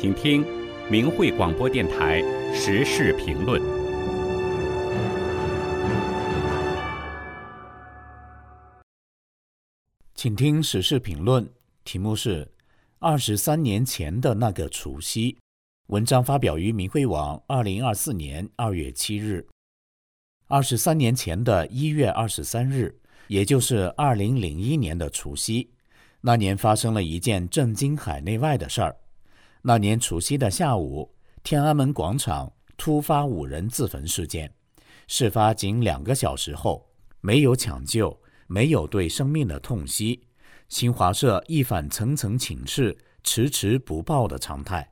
[0.00, 0.42] 请听
[0.90, 2.22] 明慧广播电台
[2.54, 3.60] 时事评论。
[10.14, 11.46] 请听时事评论，
[11.84, 12.50] 题目是
[12.98, 15.36] “二十三年前的那个除夕”。
[15.88, 19.46] 文章发表于明慧网，二零二四年二月七日。
[20.46, 25.70] 二十三年前的一月二十三日，也就是二零零一年的除夕，
[26.22, 28.96] 那年发生了一件震惊海内外的事儿。
[29.62, 34.50] 那年除夕的下午，天安门广场突发五人自焚事件。
[35.06, 36.88] 事发仅两个小时后，
[37.20, 40.22] 没有抢救，没有对生命的痛惜，
[40.70, 44.90] 新华社一反层层请示、迟迟不报的常态。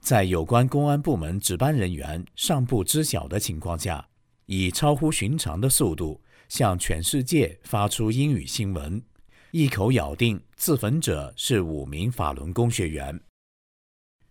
[0.00, 4.06] 在有关公安部门值班人员尚不知晓的情况下，
[4.44, 9.02] 以超乎寻常的速度向全世界发出英语新闻，
[9.50, 13.18] 一口咬定自焚者是五名法轮功学员。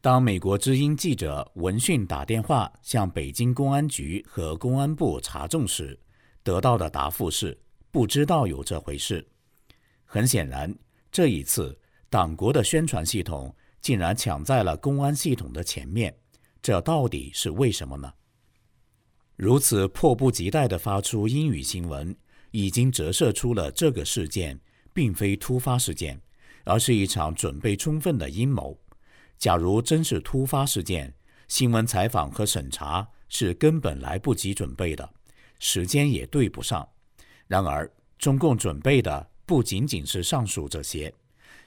[0.02, 6.00] 当美国之音记者闻讯打电话向北京公安局和公安部查证时，
[6.42, 7.60] 得到的答复是
[7.92, 9.28] 不知道有这回事。
[10.06, 10.74] 很显然，
[11.12, 11.78] 这一次
[12.10, 13.56] 党国的宣传系统。
[13.82, 16.14] 竟然抢在了公安系统的前面，
[16.62, 18.14] 这到底是为什么呢？
[19.38, 22.14] 如此迫不及待地发出英语新闻，
[22.52, 24.60] 已经折射出了这个事件
[24.94, 26.20] 并非突发事件，
[26.66, 28.78] 而是一场准备充分的阴谋。
[29.40, 31.14] 假如真是突发事件，
[31.48, 35.10] 新闻采访和审查是根本来不及准备的，
[35.60, 36.86] 时间也对不上。
[37.48, 41.12] 然而，中共准备的不仅仅是上述这些。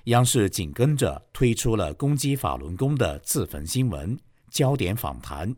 [0.04, 4.18] 央视紧跟着推出了攻击法轮功的自焚新闻、
[4.50, 5.54] 焦点访谈，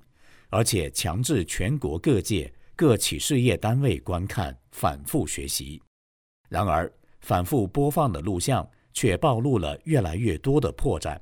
[0.51, 5.83] 而且强制全国各界各企事业单位观看、反复学习。
[6.49, 6.91] 然而，
[7.23, 11.19] 反复播放的录像却暴露了越来越多的破绽，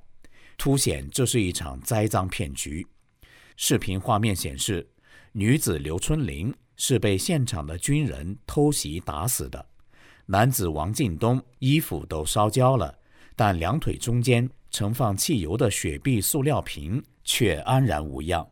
[0.63, 2.87] 凸显这是一场栽赃骗局。
[3.57, 4.89] 视频画面显示，
[5.33, 9.67] 女子刘春玲是被现场的军人偷袭打死的，
[10.25, 12.97] 男子王进东衣服都烧焦了。
[13.35, 18.48] 但两腿中间盛放汽油的雪碧塑料瓶却安然无恙。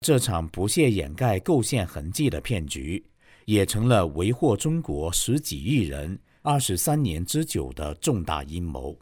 [0.00, 3.06] 这场不屑掩盖构陷痕迹的骗局，
[3.44, 8.98] 也成了为祸中国十几亿人二十三年之久的重大阴谋。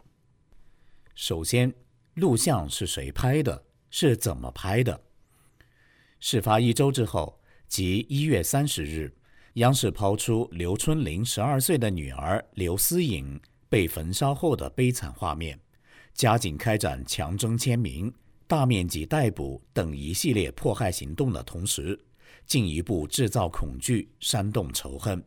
[1.14, 1.72] 首先，
[2.14, 3.64] 录像是谁拍的？
[3.90, 5.00] 是怎么拍的？
[6.20, 9.14] 事发一周之后，即一月三十日，
[9.54, 13.40] 央视抛出刘春玲十二岁的女儿刘思颖。
[13.68, 15.58] 被焚烧后的悲惨画面，
[16.12, 18.12] 加紧开展强征签名、
[18.46, 21.98] 大面积逮捕等一系列迫害行动的同时，
[22.44, 25.24] 进一步制造恐惧、煽动仇恨。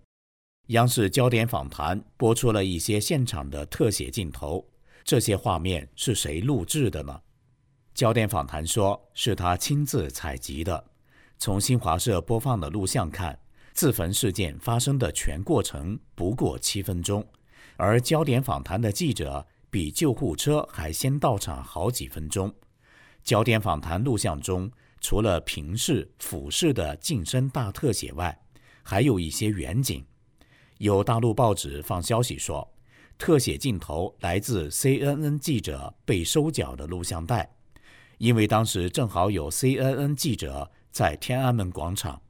[0.67, 4.63] 央视焦点访谈播出了一些现场的特写镜头，
[5.05, 7.21] 这些画面是谁录制的呢？
[7.93, 10.83] 焦点访谈说是他亲自采集的。
[11.37, 13.37] 从新华社播放的录像看，
[13.71, 17.23] 自焚事件发生的全过程不过七分钟。
[17.77, 22.51] 而焦点访谈的记者比救护车还先到场好几分钟。
[23.23, 28.35] 焦点访谈录像中，除了平视、俯视的近身大特写外，
[28.81, 30.03] 还有一些远景。
[30.79, 32.67] 有大陆报纸放消息说，
[33.17, 37.49] 特写镜头来自 CNN 记者被收缴的录像带，
[38.17, 42.21] 因为当时正好有 CNN 记者在天安门广场。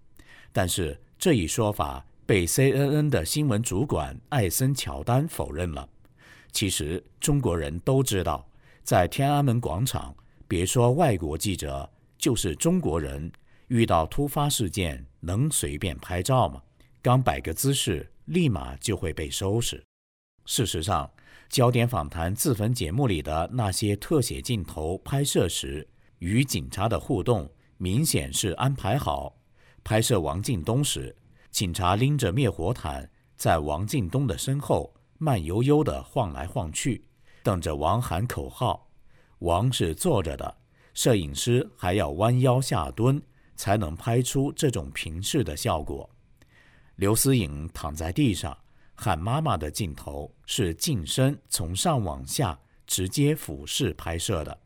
[0.51, 2.05] 但是这一说法。
[2.27, 5.87] 被 CNN 的新闻主管艾森乔丹否认了。
[6.51, 8.49] 其实中国人都知道，
[8.81, 10.15] 在天安门广场，
[10.47, 11.87] 别说外国记者，
[12.17, 13.31] 就是中国人
[13.67, 16.59] 遇到突发事件，能随便拍照吗？
[16.99, 19.85] 刚摆个姿势，立马就会被收拾。
[20.45, 21.09] 事实上，
[21.49, 25.87] 焦点访谈自焚节目里的那些特写镜头拍摄时，
[26.19, 29.35] 与警察的互动明显是安排好。
[29.83, 31.15] 拍摄王进东时。
[31.51, 37.01] 警察拎着灭火毯，在王进东的身后慢悠悠地晃来晃去，
[37.43, 38.89] 等着王喊口号。
[39.39, 40.57] 王是坐着的，
[40.93, 43.21] 摄影师还要弯腰下蹲，
[43.55, 46.09] 才能拍出这种平视的效果。
[46.97, 48.57] 刘思颖躺在地上
[48.95, 54.57] 喊妈妈的镜头是近身从上往下直接俯视拍摄的，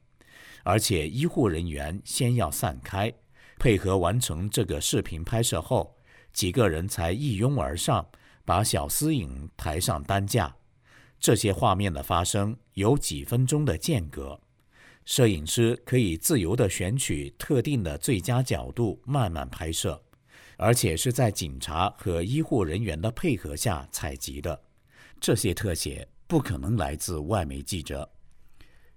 [0.63, 3.11] 而且医护人员先要散开，
[3.57, 5.95] 配合完成这个视频拍摄后。
[6.31, 8.07] 几个人才一拥而上，
[8.45, 10.55] 把小思颖抬上担架。
[11.19, 14.39] 这些画面的发生有几分钟的间隔，
[15.05, 20.01] 摄影师可以自由地选取特定的最佳角度慢慢拍摄，
[20.59, 24.61] 而且是在警察和医护人员的配合下采集的。
[25.19, 28.07] 这些特写不可能来自外媒记者。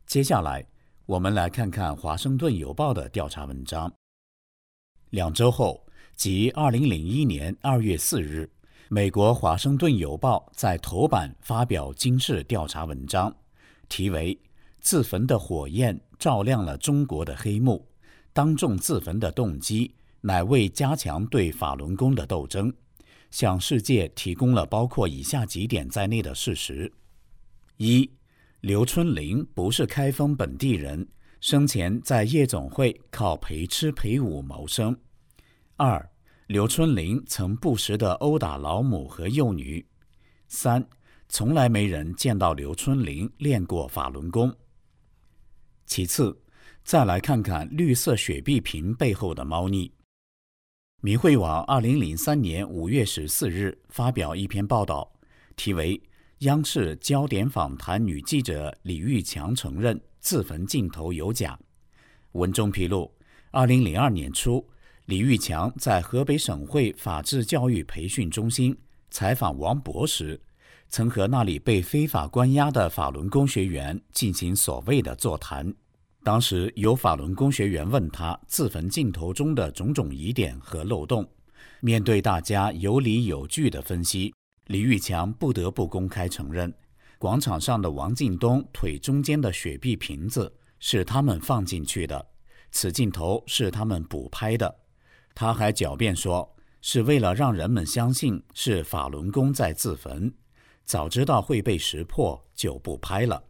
[0.05, 0.67] 接下来，
[1.07, 3.93] 我们来看看《华盛顿邮报》的调查文章。
[5.11, 5.87] 两周后，
[6.17, 8.51] 即二零零一年二月四日，
[8.89, 13.35] 美国《华盛顿邮报》在头版发表惊世调查文章，
[13.89, 14.37] 题为
[14.81, 17.87] “自焚的火焰照亮了中国的黑幕”。
[18.35, 22.73] 当众自焚的动机乃为加强对法轮功的斗争，
[23.31, 26.91] 向世界提供了包括以下几点在内的事实：
[27.77, 28.11] 一。
[28.61, 31.05] 刘春林不是开封本地人，
[31.41, 34.97] 生前在夜总会靠陪吃陪舞谋生。
[35.77, 36.09] 二，
[36.47, 39.85] 刘春林曾不时地殴打老母和幼女。
[40.47, 40.87] 三，
[41.29, 44.55] 从来没人见到刘春林练过法轮功。
[45.85, 46.41] 其次，
[46.85, 49.91] 再来看看绿色雪碧瓶背后的猫腻。
[51.05, 55.11] 明慧网二零零三年五月十四日发表一篇报道，
[55.57, 56.01] 题为。
[56.39, 61.59] 央视焦点访谈女记者李玉强承认自焚镜头有假。
[62.33, 63.13] 文中披露，
[63.51, 64.65] 二零零二年初，
[65.07, 68.77] 李玉强在河北省会法制教育培训中心
[69.11, 70.41] 采访王博时，
[70.89, 75.75] 曾和那里被非法关押的法轮功学员进行所谓的座谈。
[76.25, 81.29] 当时有法轮功学员问他自焚镜头中的种种疑点和漏洞，
[81.81, 84.33] 面对大家有理有据的分析。
[84.67, 86.73] 李玉强不得不公开承认，
[87.19, 92.25] 广场上的王进东腿中间的雪碧瓶子是他们放进去的，
[92.71, 94.73] 此镜头是他们补拍的。
[95.35, 100.33] 他还狡辩说，是为了让人们相信是法轮功在自焚，
[100.85, 103.43] 早知道会被识破就不拍了。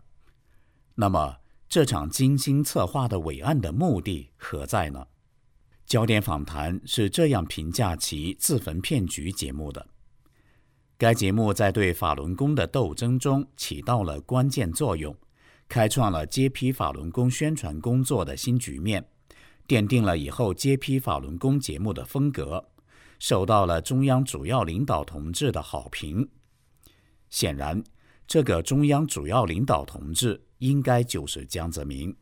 [0.95, 1.37] 那么，
[1.73, 5.07] 这场精心策划的伟案的目的何在呢？
[5.87, 9.87] 焦点访谈是这样评价其自焚骗局节目的。
[10.99, 15.17] 该节目在对法轮功的斗争中起到了关键作用，
[15.67, 19.03] 开创了揭批法轮功宣传工作的新局面，
[19.67, 22.69] 奠定了以后揭批法轮功节目的风格，
[23.19, 26.29] 受到了中央主要领导同志的好评。
[27.31, 27.83] 显然，
[28.33, 32.17] 这个中央主要领导同志应该就是江泽民。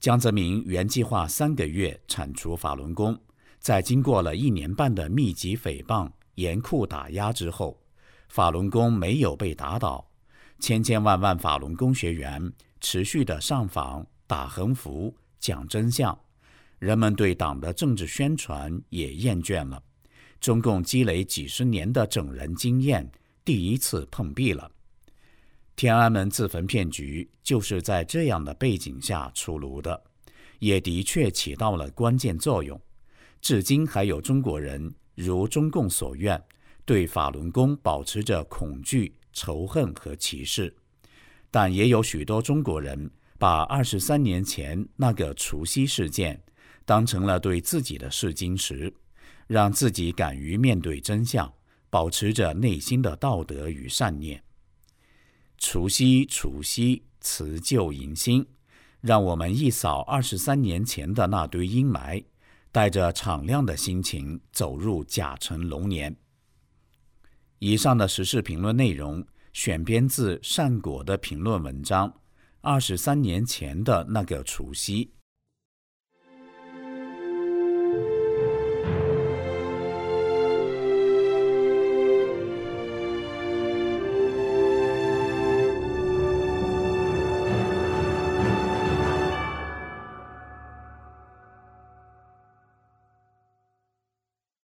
[0.00, 3.16] 江泽民原计划三个月铲除法轮功，
[3.60, 6.10] 在经过了一年半的密集诽谤。
[6.34, 7.80] 严酷打压之后，
[8.30, 10.04] 法轮功没有被打倒，
[10.58, 16.18] 千千万万法轮功学员持续的上访、打横幅、讲真相，
[16.80, 19.80] 人们对党的政治宣传也厌倦了，
[20.40, 23.08] 中共积累几十年的整人经验
[23.44, 24.68] 第一次碰壁了。
[25.80, 29.98] 天安门自焚骗局就是在这样的背景下出炉的，
[30.58, 32.78] 也的确起到了关键作用，
[33.40, 34.94] 至今还有中国人。
[35.14, 36.38] 如中共所愿，
[36.84, 40.76] 对法轮功保持着恐惧、仇恨和歧视，
[41.50, 46.38] 但也有许多中国人把二十三年前那个除夕事件
[46.84, 48.92] 当成了对自己的试金石，
[49.46, 51.50] 让自己敢于面对真相，
[51.88, 54.42] 保持着内心的道德与善念。
[55.60, 58.44] 除夕，除夕，辞旧迎新，
[59.00, 62.24] 让我们一扫二十三年前的那堆阴霾。
[62.72, 66.16] 带着敞亮的心情走入甲辰龙年。
[67.58, 72.08] 以上的时事评论内容选编自善果的评论文章
[72.60, 75.06] 《二十三年前的那个除夕》。